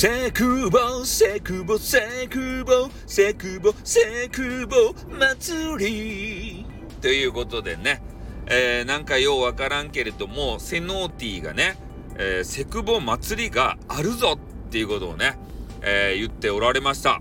[0.00, 6.66] セクボセクボセクボセクボセクボ祭り。
[7.00, 8.00] ということでね、
[8.46, 11.76] えー、なんかようわからんけれどもセノーティーがね、
[12.16, 14.38] えー、セクボ祭りがあるぞ。
[14.38, 15.36] っていうことをね、
[15.82, 17.20] えー、言っておられました。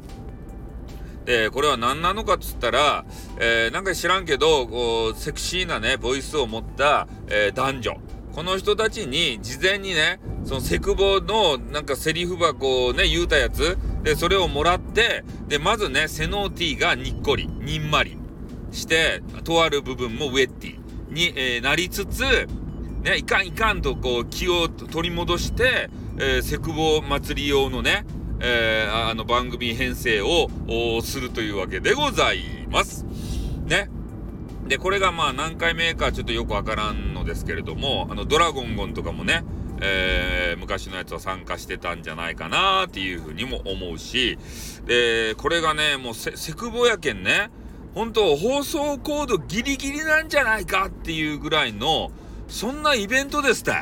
[1.25, 3.05] でこれは何なのかっつったら、
[3.39, 7.97] えー、なんか知らんけどこうセクシーなねボイスを持った、えー、男女。
[8.33, 18.17] この人たちに事前にね、そのセクボのなんかセリフ箱をね、言うたやつ、で、それをもらって、で、まずね、セノーティーがにっこり、にんまり
[18.71, 22.21] して、とある部分もウェッティに、えー、なりつつ、
[23.03, 28.05] ね、いかんいかんとこう気を取り戻して、えー、セクボ祭り用のね、
[28.39, 30.47] えー、あの番組編成を
[31.01, 32.39] するというわけでござい
[32.71, 33.05] ます。
[33.65, 33.89] ね。
[34.69, 39.43] で、これがまあ何回目かちょっとよくわからんのですけれども、あの、ドラゴンゴンとかもね、
[39.81, 44.37] えー、昔のやつは参加してたんじゃないかなっていうふうにも思うし、
[44.85, 47.49] で、これがね、もうセクボやけんね、
[47.93, 52.11] 本当放送コードギリギリなんじゃないかっていうぐらいの、
[52.47, 53.73] そんなイベントですって。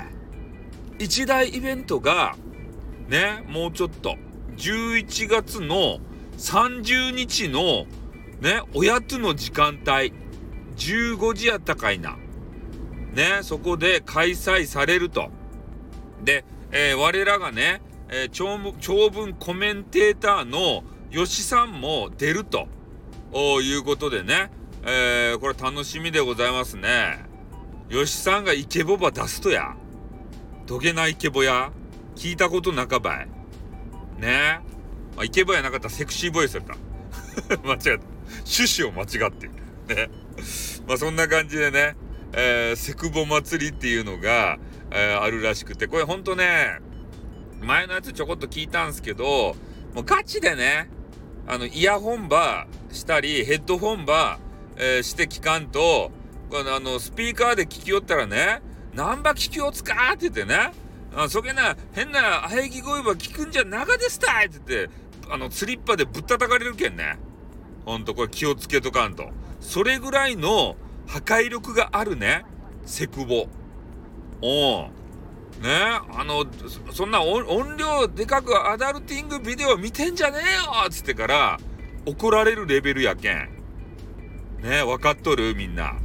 [0.97, 2.35] 一大イベントが、
[3.09, 4.15] ね、もうちょっと、
[4.57, 5.99] 11月の
[6.37, 7.85] 30日の、
[8.41, 10.13] ね、おやつの時間帯、
[10.77, 12.17] 15時やったかいな。
[13.13, 15.29] ね、そこで開催されると。
[16.23, 22.67] で、えー、我らがね、えー、長長文コメンテーターの吉さんも出ると
[23.61, 24.51] いうことでね、
[24.83, 27.25] えー、これ楽しみでございますね。
[27.89, 29.75] 吉さんがイケボバ出すとや。
[30.65, 31.71] どげなイケボや。
[32.15, 33.27] 聞いたことなかばい。
[34.19, 34.59] ね
[35.15, 37.57] まあ、イケボやなかったらセクシーボイスやった。
[37.63, 37.89] 間違った。
[38.45, 39.51] 趣旨を間違ってる。
[39.87, 40.09] ね。
[40.87, 41.95] まあそんな感じでね、
[42.33, 44.57] えー、セクボ祭りっていうのが、
[44.91, 46.79] えー、あるらしくて、これほんとね、
[47.61, 49.55] 前のやつちょこっと聞いたんすけど、
[49.93, 50.89] もうガチでね、
[51.47, 56.11] あの、イヤホンバーしたり、ヘッドホンバー、えー、して聞かんと、
[56.49, 58.61] このあの、スピーカーで聞きよったらね、
[58.93, 60.71] ナンバ聞きよつかって言ってね、
[61.15, 64.93] あそげな、変な喘ぎ声ば聞くんじゃながですたいって言って、
[65.29, 67.17] あの、スリッパでぶったたかれるけんね。
[67.85, 69.29] ほんとこれ気をつけとかんと。
[69.59, 70.75] それぐらいの
[71.07, 72.43] 破壊力があるね、
[72.85, 73.47] セクボ。
[74.41, 74.89] お
[75.61, 75.69] ね
[76.11, 76.45] あの、
[76.91, 81.57] そんな音量でかくアダルティングビデオ見てんじゃねえよっつってから
[82.05, 83.49] 怒られるレベルやけん。
[84.61, 85.55] ね分かっとる？
[85.55, 85.95] みんな。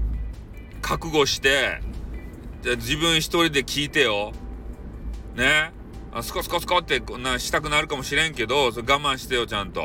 [0.83, 1.81] 覚悟して、
[2.63, 4.33] じゃ自分一人で聞いてよ。
[5.35, 5.73] ね
[6.13, 9.83] あスコスコスコってこんなしたくなるかもしれんけど、それ我慢してよ、ちゃんと。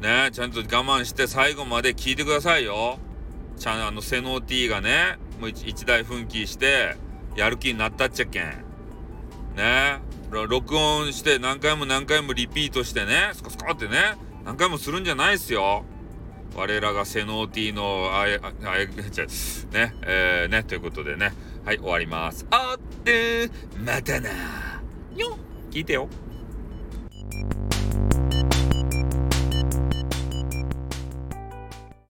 [0.00, 2.98] ねちゃんと我慢して最後まで聞いてくださいよ。
[3.56, 6.96] ちゃんあの、セノーティーがね、もう一台奮起して、
[7.38, 8.42] やる気になったっちゃけん。
[9.54, 10.00] ね。
[10.48, 15.84] 録音して何回も何回もリピートしてね、スコスコってね、何回もするんじゃないっすよ。
[16.56, 19.24] 我らがセノーティーの、あえ、あえ、ちゃ、
[19.72, 21.32] ね、えー、ね、ということでね、
[21.64, 22.44] はい、終わります。
[22.50, 23.48] あって
[23.84, 24.30] またな
[25.16, 25.38] よ
[25.70, 26.08] 聞いてよ。